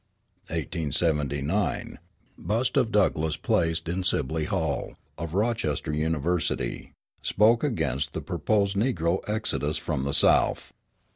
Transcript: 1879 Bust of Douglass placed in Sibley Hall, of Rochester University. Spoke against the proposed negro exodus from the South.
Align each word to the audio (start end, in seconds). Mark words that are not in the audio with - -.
1879 0.47 1.99
Bust 2.35 2.75
of 2.75 2.91
Douglass 2.91 3.37
placed 3.37 3.87
in 3.87 4.03
Sibley 4.03 4.45
Hall, 4.45 4.95
of 5.15 5.35
Rochester 5.35 5.93
University. 5.93 6.93
Spoke 7.21 7.63
against 7.63 8.13
the 8.13 8.21
proposed 8.21 8.75
negro 8.75 9.19
exodus 9.29 9.77
from 9.77 10.03
the 10.03 10.13
South. 10.15 10.73